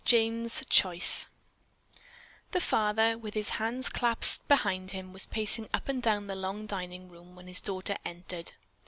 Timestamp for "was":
5.13-5.27